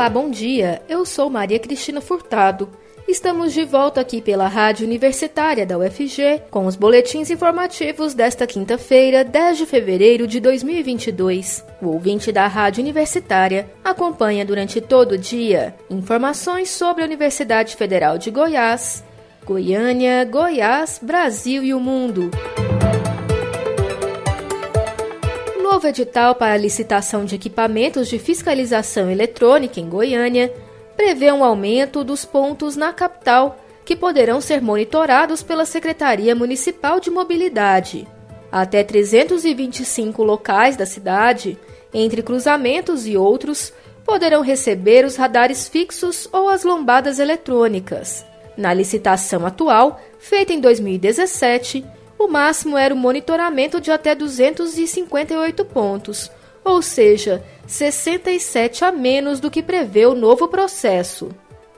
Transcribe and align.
Olá, 0.00 0.08
bom 0.08 0.30
dia. 0.30 0.80
Eu 0.88 1.04
sou 1.04 1.28
Maria 1.28 1.58
Cristina 1.58 2.00
Furtado. 2.00 2.70
Estamos 3.06 3.52
de 3.52 3.66
volta 3.66 4.00
aqui 4.00 4.22
pela 4.22 4.48
Rádio 4.48 4.86
Universitária 4.86 5.66
da 5.66 5.76
UFG 5.76 6.44
com 6.50 6.64
os 6.64 6.74
boletins 6.74 7.28
informativos 7.28 8.14
desta 8.14 8.46
quinta-feira, 8.46 9.22
10 9.22 9.58
de 9.58 9.66
fevereiro 9.66 10.26
de 10.26 10.40
2022. 10.40 11.62
O 11.82 11.88
ouvinte 11.88 12.32
da 12.32 12.46
Rádio 12.46 12.82
Universitária 12.82 13.70
acompanha 13.84 14.42
durante 14.42 14.80
todo 14.80 15.12
o 15.12 15.18
dia 15.18 15.74
informações 15.90 16.70
sobre 16.70 17.02
a 17.02 17.06
Universidade 17.06 17.76
Federal 17.76 18.16
de 18.16 18.30
Goiás, 18.30 19.04
Goiânia, 19.44 20.24
Goiás, 20.24 20.98
Brasil 21.02 21.62
e 21.62 21.74
o 21.74 21.78
mundo. 21.78 22.30
Novo 25.80 25.88
edital 25.88 26.34
para 26.34 26.58
licitação 26.58 27.24
de 27.24 27.36
equipamentos 27.36 28.06
de 28.06 28.18
fiscalização 28.18 29.10
eletrônica 29.10 29.80
em 29.80 29.88
Goiânia 29.88 30.52
prevê 30.94 31.32
um 31.32 31.42
aumento 31.42 32.04
dos 32.04 32.22
pontos 32.22 32.76
na 32.76 32.92
capital 32.92 33.58
que 33.82 33.96
poderão 33.96 34.42
ser 34.42 34.60
monitorados 34.60 35.42
pela 35.42 35.64
Secretaria 35.64 36.34
Municipal 36.34 37.00
de 37.00 37.10
Mobilidade. 37.10 38.06
Até 38.52 38.84
325 38.84 40.22
locais 40.22 40.76
da 40.76 40.84
cidade, 40.84 41.56
entre 41.94 42.22
cruzamentos 42.22 43.06
e 43.06 43.16
outros, 43.16 43.72
poderão 44.04 44.42
receber 44.42 45.06
os 45.06 45.16
radares 45.16 45.66
fixos 45.66 46.28
ou 46.30 46.50
as 46.50 46.62
lombadas 46.62 47.18
eletrônicas. 47.18 48.22
Na 48.54 48.74
licitação 48.74 49.46
atual, 49.46 49.98
feita 50.18 50.52
em 50.52 50.60
2017, 50.60 51.82
o 52.20 52.28
máximo 52.28 52.76
era 52.76 52.94
o 52.94 52.96
monitoramento 52.96 53.80
de 53.80 53.90
até 53.90 54.14
258 54.14 55.64
pontos, 55.64 56.30
ou 56.62 56.82
seja, 56.82 57.42
67 57.66 58.84
a 58.84 58.92
menos 58.92 59.40
do 59.40 59.50
que 59.50 59.62
prevê 59.62 60.04
o 60.04 60.14
novo 60.14 60.46
processo. 60.46 61.30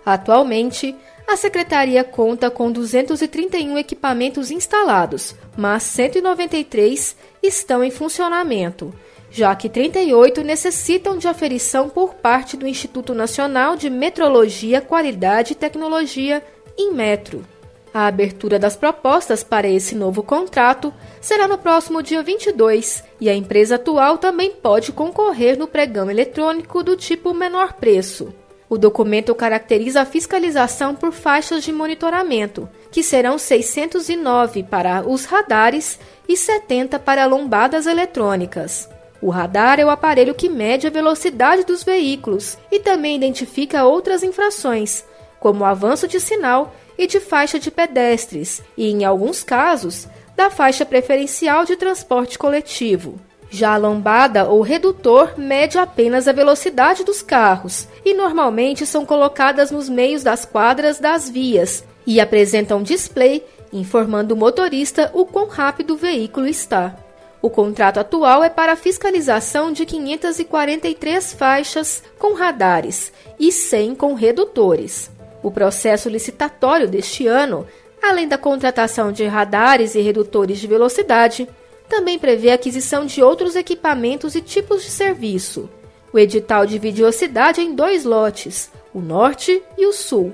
Atualmente, 0.05 0.97
a 1.28 1.36
secretaria 1.36 2.03
conta 2.03 2.50
com 2.50 2.72
231 2.72 3.78
equipamentos 3.78 4.50
instalados, 4.50 5.36
mas 5.56 5.84
193 5.84 7.16
estão 7.41 7.84
em 7.84 7.92
funcionamento, 7.92 8.92
já 9.31 9.55
que 9.55 9.69
38 9.69 10.42
necessitam 10.42 11.16
de 11.16 11.28
aferição 11.28 11.88
por 11.88 12.14
parte 12.14 12.56
do 12.56 12.66
Instituto 12.66 13.14
Nacional 13.14 13.77
de 13.77 13.88
Metrologia, 13.88 14.81
Qualidade 14.81 15.53
e 15.53 15.56
Tecnologia, 15.56 16.42
Inmetro. 16.77 17.52
A 17.94 18.06
abertura 18.06 18.58
das 18.58 18.74
propostas 18.74 19.44
para 19.44 19.68
esse 19.68 19.94
novo 19.94 20.22
contrato 20.22 20.92
será 21.20 21.46
no 21.46 21.58
próximo 21.58 22.02
dia 22.02 22.22
22 22.22 23.04
e 23.20 23.28
a 23.28 23.34
empresa 23.34 23.74
atual 23.74 24.16
também 24.16 24.50
pode 24.50 24.92
concorrer 24.92 25.58
no 25.58 25.66
pregão 25.66 26.10
eletrônico 26.10 26.82
do 26.82 26.96
tipo 26.96 27.34
menor 27.34 27.74
preço. 27.74 28.34
O 28.66 28.78
documento 28.78 29.34
caracteriza 29.34 30.00
a 30.00 30.06
fiscalização 30.06 30.94
por 30.94 31.12
faixas 31.12 31.62
de 31.62 31.70
monitoramento, 31.70 32.66
que 32.90 33.02
serão 33.02 33.36
609 33.36 34.62
para 34.62 35.06
os 35.06 35.26
radares 35.26 35.98
e 36.26 36.34
70 36.34 36.98
para 36.98 37.26
lombadas 37.26 37.86
eletrônicas. 37.86 38.88
O 39.20 39.28
radar 39.28 39.78
é 39.78 39.84
o 39.84 39.90
aparelho 39.90 40.34
que 40.34 40.48
mede 40.48 40.86
a 40.86 40.90
velocidade 40.90 41.64
dos 41.64 41.84
veículos 41.84 42.56
e 42.70 42.80
também 42.80 43.14
identifica 43.14 43.84
outras 43.84 44.22
infrações, 44.22 45.04
como 45.38 45.60
o 45.60 45.66
avanço 45.66 46.08
de 46.08 46.18
sinal 46.18 46.74
e 46.96 47.06
de 47.06 47.20
faixa 47.20 47.58
de 47.58 47.70
pedestres, 47.70 48.62
e, 48.76 48.90
em 48.90 49.04
alguns 49.04 49.42
casos, 49.42 50.08
da 50.36 50.50
faixa 50.50 50.84
preferencial 50.84 51.64
de 51.64 51.76
transporte 51.76 52.38
coletivo. 52.38 53.20
Já 53.50 53.74
a 53.74 53.76
lombada 53.76 54.48
ou 54.48 54.62
redutor 54.62 55.34
mede 55.36 55.76
apenas 55.76 56.26
a 56.26 56.32
velocidade 56.32 57.04
dos 57.04 57.20
carros 57.20 57.86
e 58.02 58.14
normalmente 58.14 58.86
são 58.86 59.04
colocadas 59.04 59.70
nos 59.70 59.90
meios 59.90 60.22
das 60.22 60.46
quadras 60.46 60.98
das 60.98 61.28
vias 61.28 61.84
e 62.06 62.18
apresentam 62.18 62.82
display 62.82 63.44
informando 63.70 64.34
o 64.34 64.36
motorista 64.36 65.10
o 65.12 65.26
quão 65.26 65.48
rápido 65.48 65.94
o 65.94 65.97
veículo 65.98 66.47
está. 66.47 66.97
O 67.42 67.50
contrato 67.50 67.98
atual 67.98 68.44
é 68.44 68.48
para 68.48 68.76
fiscalização 68.76 69.72
de 69.72 69.84
543 69.84 71.32
faixas 71.32 72.02
com 72.19 72.34
radares 72.34 73.12
e 73.38 73.50
100 73.50 73.97
com 73.97 74.14
redutores. 74.14 75.10
O 75.42 75.50
processo 75.50 76.08
licitatório 76.08 76.88
deste 76.88 77.26
ano, 77.26 77.66
além 78.00 78.28
da 78.28 78.38
contratação 78.38 79.10
de 79.10 79.25
radares 79.25 79.94
e 79.94 80.00
redutores 80.00 80.58
de 80.58 80.69
velocidade, 80.69 81.48
também 81.88 82.19
prevê 82.19 82.50
a 82.50 82.54
aquisição 82.54 83.04
de 83.04 83.22
outros 83.22 83.56
equipamentos 83.56 84.34
e 84.34 84.41
tipos 84.41 84.82
de 84.82 84.91
serviço. 84.91 85.69
O 86.12 86.19
edital 86.19 86.64
divide 86.64 87.04
a 87.04 87.10
cidade 87.10 87.60
em 87.60 87.75
dois 87.75 88.04
lotes, 88.04 88.70
o 88.94 89.00
norte 89.00 89.62
e 89.76 89.86
o 89.86 89.92
sul. 89.92 90.32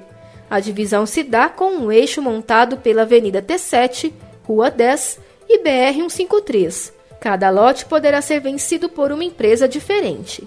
A 0.50 0.60
divisão 0.60 1.06
se 1.06 1.22
dá 1.22 1.48
com 1.48 1.70
um 1.70 1.90
eixo 1.90 2.20
montado 2.20 2.76
pela 2.78 3.02
Avenida 3.02 3.40
T7, 3.40 4.12
Rua 4.44 4.70
10 4.70 5.20
e 5.48 5.58
BR 5.58 5.94
153. 5.94 6.92
Cada 7.20 7.50
lote 7.50 7.86
poderá 7.86 8.20
ser 8.20 8.40
vencido 8.40 8.88
por 8.88 9.10
uma 9.10 9.24
empresa 9.24 9.66
diferente 9.68 10.46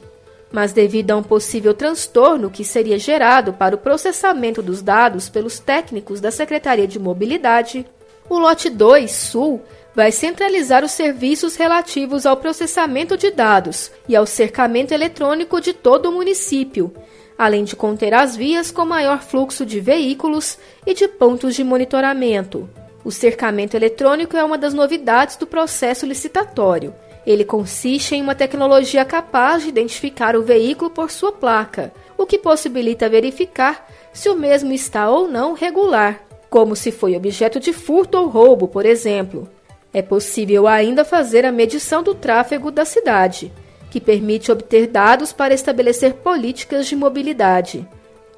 mas 0.51 0.73
devido 0.73 1.12
a 1.12 1.17
um 1.17 1.23
possível 1.23 1.73
transtorno 1.73 2.50
que 2.50 2.63
seria 2.63 3.00
gerado 3.00 3.53
para 3.53 3.75
o 3.75 3.78
processamento 3.78 4.62
dos 4.62 4.81
dados 4.81 5.29
pelos 5.29 5.59
técnicos 5.59 6.19
da 6.19 6.31
Secretaria 6.31 6.88
de 6.88 7.00
Mobilidade, 7.00 7.85
o 8.29 8.38
lote 8.38 8.69
2 8.69 9.09
Sul 9.09 9.62
vai 9.95 10.12
centralizar 10.12 10.84
os 10.84 10.91
serviços 10.91 11.56
relativos 11.56 12.25
ao 12.25 12.38
processamento 12.38 13.17
de 13.17 13.31
dados 13.31 13.91
e 14.07 14.16
ao 14.16 14.25
cercamento 14.25 14.94
eletrônico 14.94 15.59
de 15.59 15.73
todo 15.73 16.07
o 16.07 16.12
município, 16.12 16.94
além 17.38 17.63
de 17.63 17.75
conter 17.75 18.13
as 18.13 18.35
vias 18.35 18.72
com 18.72 18.85
maior 18.85 19.22
fluxo 19.22 19.66
de 19.66 19.79
veículos 19.79 20.57
e 20.85 20.94
de 20.94 21.07
pontos 21.07 21.56
de 21.56 21.63
monitoramento. 21.63 22.69
O 23.03 23.12
cercamento 23.12 23.75
eletrônico 23.75 24.38
é 24.38 24.44
uma 24.44 24.57
das 24.57 24.73
novidades 24.73 25.35
do 25.35 25.47
processo 25.47 26.06
licitatório 26.06 26.94
ele 27.25 27.45
consiste 27.45 28.15
em 28.15 28.21
uma 28.21 28.33
tecnologia 28.33 29.05
capaz 29.05 29.63
de 29.63 29.69
identificar 29.69 30.35
o 30.35 30.41
veículo 30.41 30.89
por 30.89 31.11
sua 31.11 31.31
placa, 31.31 31.93
o 32.17 32.25
que 32.25 32.37
possibilita 32.37 33.09
verificar 33.09 33.87
se 34.11 34.29
o 34.29 34.35
mesmo 34.35 34.73
está 34.73 35.09
ou 35.09 35.27
não 35.27 35.53
regular, 35.53 36.23
como 36.49 36.75
se 36.75 36.91
foi 36.91 37.15
objeto 37.15 37.59
de 37.59 37.71
furto 37.71 38.17
ou 38.17 38.27
roubo, 38.27 38.67
por 38.67 38.85
exemplo. 38.85 39.47
É 39.93 40.01
possível 40.01 40.67
ainda 40.67 41.05
fazer 41.05 41.45
a 41.45 41.51
medição 41.51 42.01
do 42.01 42.15
tráfego 42.15 42.71
da 42.71 42.85
cidade, 42.85 43.51
que 43.89 43.99
permite 43.99 44.51
obter 44.51 44.88
dados 44.88 45.31
para 45.31 45.53
estabelecer 45.53 46.15
políticas 46.15 46.88
de 46.88 46.95
mobilidade. 46.95 47.88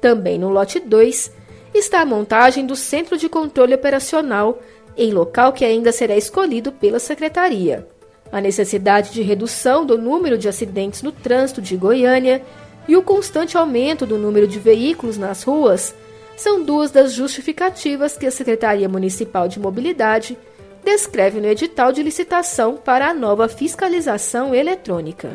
Também 0.00 0.38
no 0.38 0.50
lote 0.50 0.78
2 0.78 1.32
está 1.72 2.00
a 2.00 2.06
montagem 2.06 2.66
do 2.66 2.76
Centro 2.76 3.16
de 3.16 3.28
Controle 3.28 3.74
Operacional, 3.74 4.58
em 4.96 5.12
local 5.12 5.52
que 5.52 5.64
ainda 5.64 5.90
será 5.90 6.16
escolhido 6.16 6.70
pela 6.70 6.98
Secretaria 6.98 7.88
a 8.34 8.40
necessidade 8.40 9.12
de 9.12 9.22
redução 9.22 9.86
do 9.86 9.96
número 9.96 10.36
de 10.36 10.48
acidentes 10.48 11.02
no 11.02 11.12
trânsito 11.12 11.62
de 11.62 11.76
Goiânia 11.76 12.42
e 12.88 12.96
o 12.96 13.02
constante 13.02 13.56
aumento 13.56 14.04
do 14.04 14.18
número 14.18 14.48
de 14.48 14.58
veículos 14.58 15.16
nas 15.16 15.44
ruas 15.44 15.94
são 16.36 16.64
duas 16.64 16.90
das 16.90 17.12
justificativas 17.12 18.16
que 18.16 18.26
a 18.26 18.32
Secretaria 18.32 18.88
Municipal 18.88 19.46
de 19.46 19.60
Mobilidade 19.60 20.36
descreve 20.84 21.40
no 21.40 21.46
edital 21.46 21.92
de 21.92 22.02
licitação 22.02 22.76
para 22.76 23.06
a 23.06 23.14
nova 23.14 23.46
fiscalização 23.46 24.52
eletrônica. 24.52 25.30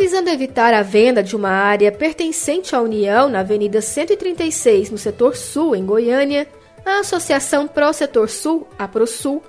Visando 0.00 0.30
evitar 0.30 0.74
a 0.74 0.82
venda 0.82 1.22
de 1.22 1.36
uma 1.36 1.50
área 1.50 1.92
pertencente 1.92 2.74
à 2.74 2.80
União 2.80 3.28
na 3.28 3.38
Avenida 3.38 3.80
136, 3.80 4.90
no 4.90 4.98
setor 4.98 5.36
sul, 5.36 5.76
em 5.76 5.86
Goiânia, 5.86 6.48
a 6.84 6.98
Associação 6.98 7.68
Pro 7.68 7.92
Setor 7.92 8.28
Sul, 8.28 8.66
a 8.76 8.88
ProSul, 8.88 9.40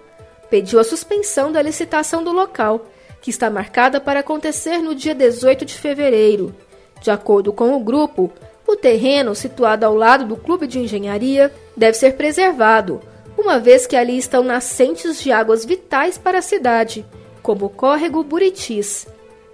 pediu 0.51 0.79
a 0.81 0.83
suspensão 0.83 1.49
da 1.49 1.61
licitação 1.61 2.21
do 2.21 2.31
local, 2.33 2.85
que 3.21 3.29
está 3.29 3.49
marcada 3.49 4.01
para 4.01 4.19
acontecer 4.19 4.79
no 4.79 4.93
dia 4.93 5.15
18 5.15 5.63
de 5.63 5.73
fevereiro. 5.75 6.53
De 7.01 7.09
acordo 7.09 7.53
com 7.53 7.73
o 7.73 7.79
grupo, 7.79 8.29
o 8.67 8.75
terreno, 8.75 9.33
situado 9.33 9.85
ao 9.85 9.95
lado 9.95 10.25
do 10.25 10.35
Clube 10.35 10.67
de 10.67 10.77
Engenharia, 10.77 11.53
deve 11.75 11.97
ser 11.97 12.17
preservado, 12.17 13.01
uma 13.37 13.59
vez 13.59 13.87
que 13.87 13.95
ali 13.95 14.17
estão 14.17 14.43
nascentes 14.43 15.21
de 15.21 15.31
águas 15.31 15.63
vitais 15.63 16.17
para 16.17 16.39
a 16.39 16.43
cidade, 16.43 17.05
como 17.41 17.65
o 17.65 17.69
córrego 17.69 18.21
Buritis. 18.21 19.07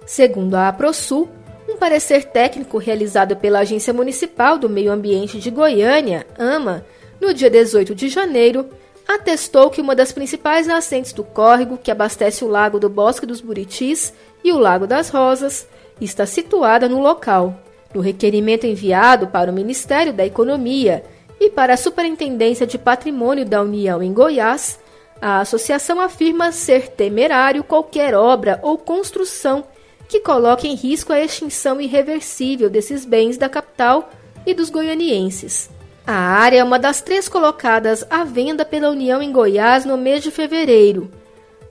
Segundo 0.04 0.56
a 0.56 0.68
APROSUL, 0.68 1.28
um 1.68 1.76
parecer 1.76 2.24
técnico 2.24 2.76
realizado 2.76 3.36
pela 3.36 3.60
Agência 3.60 3.92
Municipal 3.92 4.58
do 4.58 4.68
Meio 4.68 4.90
Ambiente 4.90 5.38
de 5.38 5.50
Goiânia, 5.50 6.26
AMA, 6.36 6.84
no 7.20 7.32
dia 7.32 7.48
18 7.48 7.94
de 7.94 8.08
janeiro, 8.08 8.68
atestou 9.08 9.70
que 9.70 9.80
uma 9.80 9.96
das 9.96 10.12
principais 10.12 10.66
nascentes 10.66 11.14
do 11.14 11.24
córrego, 11.24 11.78
que 11.78 11.90
abastece 11.90 12.44
o 12.44 12.48
Lago 12.48 12.78
do 12.78 12.90
Bosque 12.90 13.24
dos 13.24 13.40
Buritis 13.40 14.12
e 14.44 14.52
o 14.52 14.58
Lago 14.58 14.86
das 14.86 15.08
Rosas, 15.08 15.66
está 15.98 16.26
situada 16.26 16.86
no 16.88 17.00
local. 17.00 17.58
No 17.94 18.02
requerimento 18.02 18.66
enviado 18.66 19.28
para 19.28 19.50
o 19.50 19.54
Ministério 19.54 20.12
da 20.12 20.26
Economia 20.26 21.02
e 21.40 21.48
para 21.48 21.72
a 21.72 21.76
Superintendência 21.78 22.66
de 22.66 22.76
Patrimônio 22.76 23.46
da 23.46 23.62
União 23.62 24.02
em 24.02 24.12
Goiás, 24.12 24.78
a 25.20 25.40
associação 25.40 25.98
afirma 26.00 26.52
ser 26.52 26.88
temerário 26.88 27.64
qualquer 27.64 28.14
obra 28.14 28.60
ou 28.62 28.76
construção 28.76 29.64
que 30.06 30.20
coloca 30.20 30.66
em 30.66 30.74
risco 30.74 31.12
a 31.12 31.20
extinção 31.20 31.80
irreversível 31.80 32.68
desses 32.68 33.04
bens 33.04 33.38
da 33.38 33.48
capital 33.48 34.10
e 34.46 34.54
dos 34.54 34.68
goianienses. 34.70 35.70
A 36.10 36.14
área 36.14 36.60
é 36.60 36.64
uma 36.64 36.78
das 36.78 37.02
três 37.02 37.28
colocadas 37.28 38.02
à 38.08 38.24
venda 38.24 38.64
pela 38.64 38.88
União 38.88 39.20
em 39.20 39.30
Goiás 39.30 39.84
no 39.84 39.98
mês 39.98 40.22
de 40.22 40.30
fevereiro. 40.30 41.10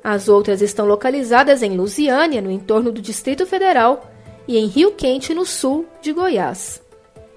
As 0.04 0.30
outras 0.30 0.62
estão 0.62 0.86
localizadas 0.86 1.64
em 1.64 1.76
Lusiânia, 1.76 2.40
no 2.40 2.52
entorno 2.52 2.92
do 2.92 3.02
Distrito 3.02 3.48
Federal, 3.48 4.12
e 4.48 4.60
em 4.60 4.68
Rio 4.68 4.92
Quente, 4.92 5.34
no 5.34 5.44
sul 5.44 5.88
de 6.04 6.14
Goiás. 6.14 6.80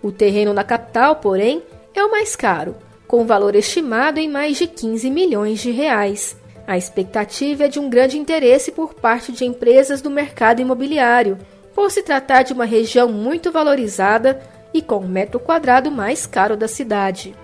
O 0.03 0.13
terreno 0.13 0.53
na 0.53 0.63
capital, 0.63 1.17
porém, 1.17 1.63
é 1.95 2.05
o 2.05 2.11
mais 2.11 2.37
caro, 2.37 2.77
com 3.09 3.25
valor 3.25 3.55
estimado 3.55 4.21
em 4.21 4.29
mais 4.29 4.59
de 4.59 4.67
15 4.67 5.11
milhões 5.11 5.61
de 5.61 5.71
reais. 5.71 6.37
A 6.67 6.77
expectativa 6.77 7.65
é 7.65 7.69
de 7.69 7.81
um 7.81 7.89
grande 7.89 8.19
interesse 8.19 8.71
por 8.73 8.93
parte 8.93 9.33
de 9.33 9.47
empresas 9.47 10.03
do 10.03 10.11
mercado 10.11 10.61
imobiliário, 10.61 11.39
por 11.75 11.91
se 11.91 12.03
tratar 12.03 12.43
de 12.43 12.53
uma 12.53 12.67
região 12.67 13.09
muito 13.09 13.51
valorizada 13.51 14.39
e 14.73 14.81
com 14.81 14.99
o 14.99 15.09
metro 15.09 15.41
quadrado 15.41 15.91
mais 15.91 16.27
caro 16.27 16.57
da 16.57 16.69
cidade. 16.69 17.35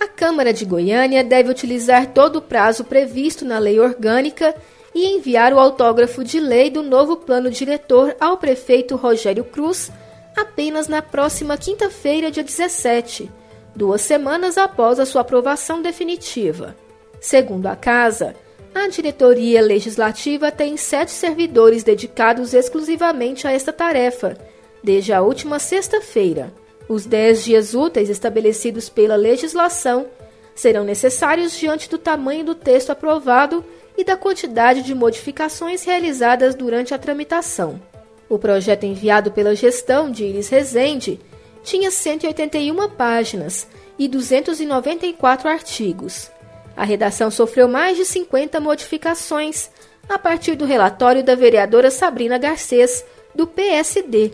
A 0.00 0.06
Câmara 0.06 0.52
de 0.52 0.64
Goiânia 0.64 1.22
deve 1.22 1.50
utilizar 1.50 2.06
todo 2.08 2.36
o 2.36 2.42
prazo 2.42 2.84
previsto 2.84 3.44
na 3.44 3.58
lei 3.58 3.78
orgânica 3.80 4.54
e 4.94 5.06
enviar 5.06 5.52
o 5.52 5.58
autógrafo 5.58 6.24
de 6.24 6.40
lei 6.40 6.70
do 6.70 6.82
novo 6.82 7.16
plano 7.16 7.50
diretor 7.50 8.16
ao 8.20 8.36
prefeito 8.36 8.96
Rogério 8.96 9.44
Cruz 9.44 9.90
apenas 10.36 10.88
na 10.88 11.02
próxima 11.02 11.56
quinta-feira, 11.56 12.30
dia 12.30 12.42
17, 12.42 13.30
duas 13.74 14.00
semanas 14.00 14.56
após 14.56 14.98
a 14.98 15.06
sua 15.06 15.20
aprovação 15.20 15.82
definitiva. 15.82 16.74
Segundo 17.20 17.66
a 17.66 17.76
Casa, 17.76 18.34
a 18.74 18.88
diretoria 18.88 19.60
legislativa 19.60 20.50
tem 20.50 20.76
sete 20.76 21.10
servidores 21.10 21.82
dedicados 21.82 22.54
exclusivamente 22.54 23.46
a 23.46 23.52
esta 23.52 23.72
tarefa, 23.72 24.36
desde 24.82 25.12
a 25.12 25.20
última 25.22 25.58
sexta-feira. 25.58 26.52
Os 26.88 27.06
dez 27.06 27.44
dias 27.44 27.74
úteis 27.74 28.08
estabelecidos 28.08 28.88
pela 28.88 29.16
legislação 29.16 30.06
serão 30.54 30.84
necessários 30.84 31.56
diante 31.56 31.88
do 31.88 31.96
tamanho 31.96 32.44
do 32.44 32.54
texto 32.54 32.90
aprovado 32.90 33.64
e 33.96 34.04
da 34.04 34.16
quantidade 34.16 34.82
de 34.82 34.94
modificações 34.94 35.84
realizadas 35.84 36.54
durante 36.54 36.92
a 36.94 36.98
tramitação. 36.98 37.80
O 38.28 38.38
projeto 38.38 38.84
enviado 38.84 39.30
pela 39.30 39.54
gestão 39.54 40.10
de 40.10 40.24
Iris 40.24 40.48
Rezende 40.48 41.20
tinha 41.62 41.90
181 41.90 42.88
páginas 42.90 43.66
e 43.98 44.08
294 44.08 45.48
artigos. 45.48 46.30
A 46.76 46.84
redação 46.84 47.30
sofreu 47.30 47.68
mais 47.68 47.96
de 47.96 48.04
50 48.04 48.60
modificações 48.60 49.68
a 50.08 50.18
partir 50.18 50.54
do 50.56 50.64
relatório 50.64 51.22
da 51.22 51.34
vereadora 51.34 51.90
Sabrina 51.90 52.38
Garcês, 52.38 53.04
do 53.34 53.46
PSD. 53.46 54.32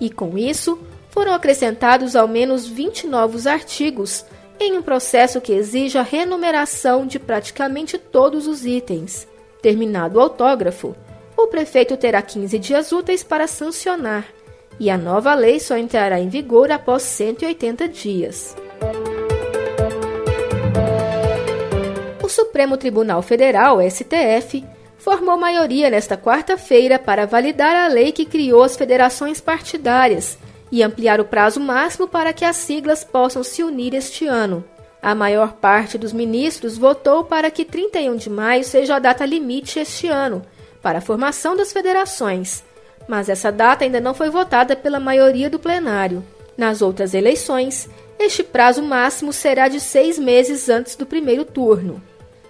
E 0.00 0.10
com 0.10 0.38
isso, 0.38 0.78
foram 1.10 1.32
acrescentados 1.34 2.14
ao 2.14 2.28
menos 2.28 2.66
20 2.66 3.06
novos 3.06 3.46
artigos 3.46 4.24
em 4.60 4.76
um 4.76 4.82
processo 4.82 5.40
que 5.40 5.52
exige 5.52 5.98
a 5.98 6.02
renumeração 6.02 7.06
de 7.06 7.18
praticamente 7.18 7.96
todos 7.98 8.46
os 8.46 8.66
itens. 8.66 9.26
Terminado 9.62 10.18
o 10.18 10.20
autógrafo, 10.20 10.94
o 11.36 11.46
prefeito 11.46 11.96
terá 11.96 12.20
15 12.20 12.58
dias 12.58 12.92
úteis 12.92 13.22
para 13.22 13.46
sancionar, 13.46 14.26
e 14.78 14.90
a 14.90 14.98
nova 14.98 15.34
lei 15.34 15.60
só 15.60 15.76
entrará 15.76 16.20
em 16.20 16.28
vigor 16.28 16.70
após 16.70 17.02
180 17.02 17.88
dias. 17.88 18.56
O 22.22 22.28
Supremo 22.28 22.76
Tribunal 22.76 23.22
Federal, 23.22 23.78
STF, 23.80 24.64
formou 24.98 25.38
maioria 25.38 25.88
nesta 25.88 26.16
quarta-feira 26.16 26.98
para 26.98 27.26
validar 27.26 27.74
a 27.74 27.88
lei 27.88 28.12
que 28.12 28.26
criou 28.26 28.62
as 28.62 28.76
federações 28.76 29.40
partidárias 29.40 30.36
e 30.70 30.82
ampliar 30.82 31.20
o 31.20 31.24
prazo 31.24 31.60
máximo 31.60 32.06
para 32.06 32.32
que 32.32 32.44
as 32.44 32.56
siglas 32.56 33.04
possam 33.04 33.42
se 33.42 33.62
unir 33.62 33.94
este 33.94 34.26
ano. 34.26 34.64
A 35.00 35.14
maior 35.14 35.52
parte 35.52 35.96
dos 35.96 36.12
ministros 36.12 36.76
votou 36.76 37.24
para 37.24 37.50
que 37.50 37.64
31 37.64 38.16
de 38.16 38.28
maio 38.28 38.64
seja 38.64 38.96
a 38.96 38.98
data 38.98 39.24
limite 39.24 39.78
este 39.78 40.08
ano 40.08 40.42
para 40.82 40.98
a 40.98 41.02
formação 41.02 41.56
das 41.56 41.72
federações, 41.72 42.64
mas 43.06 43.28
essa 43.28 43.50
data 43.50 43.84
ainda 43.84 44.00
não 44.00 44.14
foi 44.14 44.30
votada 44.30 44.76
pela 44.76 45.00
maioria 45.00 45.48
do 45.48 45.58
plenário. 45.58 46.24
Nas 46.56 46.82
outras 46.82 47.14
eleições, 47.14 47.88
este 48.18 48.42
prazo 48.42 48.82
máximo 48.82 49.32
será 49.32 49.68
de 49.68 49.80
seis 49.80 50.18
meses 50.18 50.68
antes 50.68 50.96
do 50.96 51.06
primeiro 51.06 51.44
turno. 51.44 52.02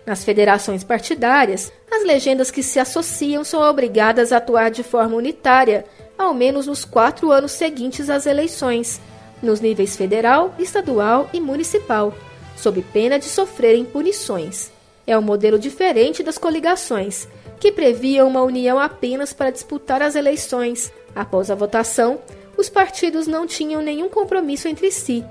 Nas 0.09 0.25
federações 0.25 0.83
partidárias, 0.83 1.71
as 1.93 2.03
legendas 2.03 2.51
que 2.51 2.63
se 2.63 2.81
associam 2.81 3.45
são 3.45 3.61
obrigadas 3.61 4.33
a 4.33 4.39
atuar 4.39 4.71
de 4.71 4.83
forma 4.83 5.15
unitária, 5.15 5.85
ao 6.17 6.33
menos 6.33 6.67
nos 6.67 6.83
quatro 6.83 7.31
anos 7.31 7.53
seguintes 7.53 8.09
às 8.09 8.25
eleições, 8.25 9.03
nos 9.43 9.61
níveis 9.61 9.97
federal, 9.97 10.55
estadual 10.59 11.29
e 11.31 11.39
municipal, 11.39 12.15
sob 12.57 12.81
pena 12.91 13.19
de 13.19 13.27
sofrerem 13.27 13.85
punições. 13.85 14.73
É 15.07 15.17
um 15.19 15.21
modelo 15.21 15.59
diferente 15.59 16.23
das 16.23 16.39
coligações, 16.39 17.29
que 17.61 17.71
previam 17.71 18.29
uma 18.29 18.41
união 18.41 18.79
apenas 18.79 19.35
para 19.35 19.51
disputar 19.51 20.01
as 20.01 20.17
eleições. 20.17 20.91
Após 21.15 21.51
a 21.51 21.55
votação, 21.55 22.19
os 22.57 22.71
partidos 22.71 23.27
não 23.27 23.47
tinham 23.47 23.83
nenhum 23.83 24.09
compromisso 24.09 24.69
entre 24.69 24.91
si. 24.91 25.23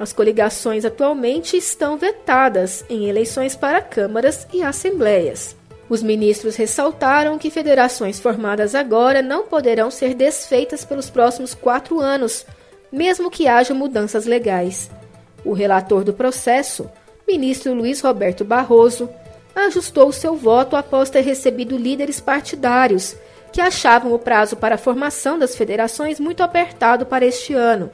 As 0.00 0.14
coligações 0.14 0.86
atualmente 0.86 1.58
estão 1.58 1.98
vetadas 1.98 2.82
em 2.88 3.06
eleições 3.06 3.54
para 3.54 3.82
câmaras 3.82 4.48
e 4.50 4.62
assembleias. 4.62 5.54
Os 5.90 6.02
ministros 6.02 6.56
ressaltaram 6.56 7.36
que 7.36 7.50
federações 7.50 8.18
formadas 8.18 8.74
agora 8.74 9.20
não 9.20 9.42
poderão 9.42 9.90
ser 9.90 10.14
desfeitas 10.14 10.86
pelos 10.86 11.10
próximos 11.10 11.52
quatro 11.52 12.00
anos, 12.00 12.46
mesmo 12.90 13.30
que 13.30 13.46
haja 13.46 13.74
mudanças 13.74 14.24
legais. 14.24 14.90
O 15.44 15.52
relator 15.52 16.02
do 16.02 16.14
processo, 16.14 16.90
ministro 17.28 17.74
Luiz 17.74 18.00
Roberto 18.00 18.42
Barroso, 18.42 19.06
ajustou 19.54 20.10
seu 20.12 20.34
voto 20.34 20.76
após 20.76 21.10
ter 21.10 21.20
recebido 21.20 21.76
líderes 21.76 22.20
partidários 22.20 23.16
que 23.52 23.60
achavam 23.60 24.14
o 24.14 24.18
prazo 24.18 24.56
para 24.56 24.76
a 24.76 24.78
formação 24.78 25.38
das 25.38 25.54
federações 25.54 26.18
muito 26.18 26.42
apertado 26.42 27.04
para 27.04 27.26
este 27.26 27.52
ano. 27.52 27.90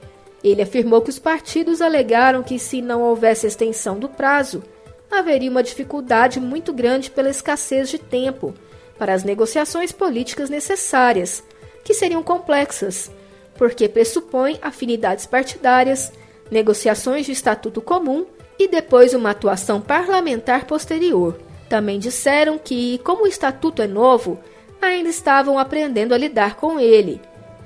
Ele 0.46 0.62
afirmou 0.62 1.02
que 1.02 1.10
os 1.10 1.18
partidos 1.18 1.82
alegaram 1.82 2.40
que, 2.40 2.56
se 2.56 2.80
não 2.80 3.02
houvesse 3.02 3.48
extensão 3.48 3.98
do 3.98 4.08
prazo, 4.08 4.62
haveria 5.10 5.50
uma 5.50 5.60
dificuldade 5.60 6.38
muito 6.38 6.72
grande 6.72 7.10
pela 7.10 7.28
escassez 7.28 7.88
de 7.88 7.98
tempo 7.98 8.54
para 8.96 9.12
as 9.12 9.24
negociações 9.24 9.90
políticas 9.90 10.48
necessárias, 10.48 11.42
que 11.82 11.92
seriam 11.92 12.22
complexas, 12.22 13.10
porque 13.56 13.88
pressupõem 13.88 14.56
afinidades 14.62 15.26
partidárias, 15.26 16.12
negociações 16.48 17.26
de 17.26 17.32
estatuto 17.32 17.82
comum 17.82 18.24
e 18.56 18.68
depois 18.68 19.14
uma 19.14 19.30
atuação 19.30 19.80
parlamentar 19.80 20.64
posterior. 20.64 21.40
Também 21.68 21.98
disseram 21.98 22.56
que, 22.56 22.98
como 22.98 23.24
o 23.24 23.26
estatuto 23.26 23.82
é 23.82 23.88
novo, 23.88 24.38
ainda 24.80 25.08
estavam 25.08 25.58
aprendendo 25.58 26.14
a 26.14 26.18
lidar 26.18 26.54
com 26.54 26.78
ele. 26.78 27.20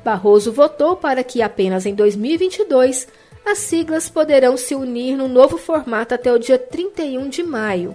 Barroso 0.04 0.52
votou 0.52 0.96
para 0.96 1.22
que 1.22 1.42
apenas 1.42 1.86
em 1.86 1.94
2022 1.94 3.06
as 3.44 3.58
siglas 3.58 4.08
poderão 4.08 4.56
se 4.56 4.74
unir 4.74 5.16
no 5.16 5.28
novo 5.28 5.56
formato 5.56 6.14
até 6.14 6.32
o 6.32 6.38
dia 6.38 6.58
31 6.58 7.28
de 7.28 7.42
maio. 7.42 7.94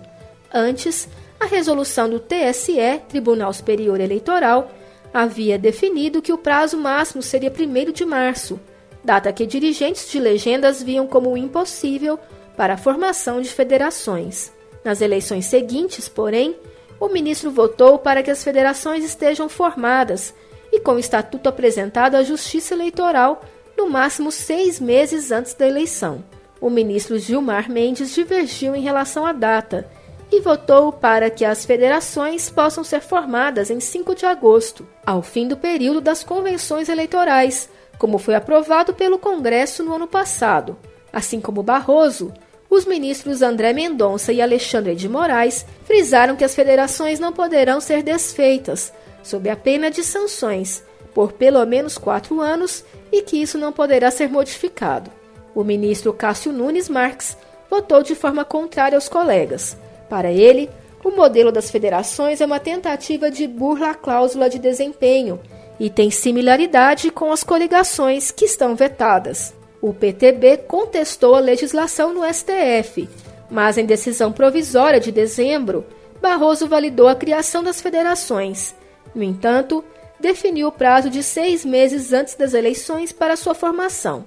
Antes, 0.54 1.08
a 1.40 1.46
resolução 1.46 2.10
do 2.10 2.20
TSE, 2.20 3.02
Tribunal 3.08 3.52
Superior 3.54 4.00
Eleitoral, 4.00 4.72
havia 5.14 5.58
definido 5.58 6.22
que 6.22 6.34
o 6.34 6.38
prazo 6.38 6.78
máximo 6.78 7.22
seria 7.22 7.52
1 7.52 7.92
de 7.92 8.06
março, 8.06 8.60
data 9.04 9.32
que 9.32 9.46
dirigentes 9.46 10.10
de 10.10 10.20
legendas 10.20 10.82
viam 10.82 11.08
como 11.08 11.38
impossível 11.38 12.20
para 12.58 12.74
a 12.74 12.78
formação 12.78 13.42
de 13.42 13.50
federações. 13.50 14.52
Nas 14.84 15.02
eleições 15.02 15.46
seguintes, 15.46 16.08
porém, 16.08 16.56
o 17.00 17.08
ministro 17.08 17.52
votou 17.52 18.00
para 18.00 18.24
que 18.24 18.32
as 18.32 18.44
federações 18.44 19.04
estejam 19.04 19.50
formadas 19.50 20.34
e 20.76 20.80
com 20.82 20.96
o 20.96 21.00
estatuto 21.00 21.48
apresentado 21.48 22.16
à 22.16 22.24
Justiça 22.24 22.74
Eleitoral 22.74 23.42
no 23.78 23.90
máximo 23.90 24.30
seis 24.30 24.78
meses 24.78 25.32
antes 25.32 25.54
da 25.54 25.66
eleição. 25.66 26.22
O 26.60 26.70
ministro 26.70 27.18
Gilmar 27.18 27.72
Mendes 27.72 28.14
divergiu 28.14 28.76
em 28.76 28.82
relação 28.82 29.26
à 29.26 29.32
data 29.32 29.90
e 30.30 30.42
votou 30.42 30.92
para 30.92 31.30
que 31.30 31.46
as 31.46 31.66
federações 31.66 32.50
possam 32.50 32.84
ser 32.84 33.00
formadas 33.00 33.70
em 33.70 33.80
5 33.80 34.16
de 34.16 34.26
agosto, 34.26 34.86
ao 35.06 35.22
fim 35.22 35.48
do 35.48 35.56
período 35.56 36.02
das 36.02 36.24
convenções 36.24 36.90
eleitorais, 36.90 37.70
como 37.98 38.18
foi 38.18 38.36
aprovado 38.36 38.94
pelo 38.94 39.18
Congresso 39.18 39.82
no 39.82 39.94
ano 39.94 40.08
passado. 40.08 40.78
Assim 41.14 41.40
como 41.40 41.64
Barroso, 41.64 42.34
os 42.70 42.86
ministros 42.86 43.42
André 43.42 43.72
Mendonça 43.72 44.34
e 44.34 44.42
Alexandre 44.42 44.96
de 44.96 45.08
Moraes 45.08 45.66
frisaram 45.86 46.36
que 46.36 46.44
as 46.44 46.54
federações 46.54 47.20
não 47.20 47.32
poderão 47.32 47.80
ser 47.80 48.04
desfeitas, 48.04 48.92
sob 49.26 49.50
a 49.50 49.58
pena 49.58 49.92
de 49.92 50.04
sanções, 50.04 50.84
por 51.14 51.34
pelo 51.34 51.66
menos 51.66 51.98
quatro 51.98 52.40
anos 52.40 52.86
e 53.12 53.22
que 53.22 53.42
isso 53.42 53.58
não 53.58 53.74
poderá 53.74 54.12
ser 54.12 54.30
modificado. 54.30 55.12
O 55.54 55.64
ministro 55.64 56.14
Cássio 56.14 56.54
Nunes 56.54 56.88
Marques 56.88 57.36
votou 57.70 58.04
de 58.04 58.14
forma 58.14 58.46
contrária 58.46 58.96
aos 58.96 59.10
colegas. 59.10 59.76
Para 60.08 60.32
ele, 60.32 60.70
O 61.06 61.12
modelo 61.12 61.52
das 61.52 61.70
federações 61.70 62.42
é 62.42 62.46
uma 62.48 62.60
tentativa 62.60 63.30
de 63.30 63.46
burla 63.46 63.92
à 63.92 63.94
cláusula 63.94 64.50
de 64.50 64.58
desempenho 64.58 65.40
e 65.80 65.88
tem 65.88 66.10
similaridade 66.10 67.12
com 67.12 67.32
as 67.32 67.44
coligações 67.44 68.32
que 68.32 68.46
estão 68.46 68.76
vetadas. 68.76 69.54
O 69.80 69.94
PTB 69.94 70.58
contestou 70.68 71.36
a 71.36 71.40
legislação 71.40 72.12
no 72.12 72.24
STF, 72.34 73.08
mas 73.52 73.78
em 73.78 73.86
decisão 73.86 74.32
provisória 74.32 75.00
de 75.00 75.12
dezembro, 75.12 75.86
Barroso 76.20 76.68
validou 76.68 77.08
a 77.08 77.14
criação 77.14 77.64
das 77.64 77.80
federações. 77.80 78.74
No 79.16 79.24
entanto, 79.24 79.84
definiu 80.20 80.68
o 80.68 80.72
prazo 80.72 81.10
de 81.10 81.24
seis 81.24 81.64
meses 81.64 82.12
antes 82.12 82.36
das 82.36 82.54
eleições 82.54 83.12
para 83.14 83.38
sua 83.38 83.56
formação. 83.56 84.26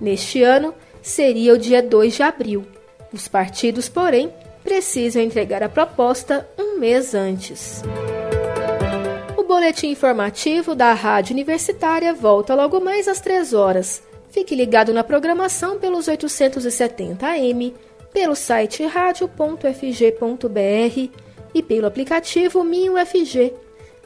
Neste 0.00 0.42
ano, 0.42 0.72
seria 1.02 1.54
o 1.54 1.58
dia 1.58 1.82
2 1.82 2.14
de 2.14 2.22
abril. 2.22 2.64
Os 3.12 3.26
partidos, 3.26 3.88
porém, 3.88 4.32
precisam 4.62 5.22
entregar 5.22 5.62
a 5.62 5.68
proposta 5.68 6.48
um 6.58 6.78
mês 6.78 7.14
antes. 7.14 7.82
O 9.36 9.42
boletim 9.42 9.88
informativo 9.88 10.74
da 10.74 10.92
Rádio 10.92 11.32
Universitária 11.32 12.14
volta 12.14 12.54
logo 12.54 12.78
mais 12.80 13.08
às 13.08 13.20
3 13.20 13.54
horas. 13.54 14.02
Fique 14.30 14.54
ligado 14.54 14.92
na 14.92 15.02
programação 15.02 15.78
pelos 15.78 16.06
870 16.06 17.26
AM, 17.26 17.74
pelo 18.12 18.36
site 18.36 18.84
radio.fg.br 18.84 19.58
e 21.54 21.62
pelo 21.62 21.86
aplicativo 21.86 22.62
MinUFG. 22.62 23.54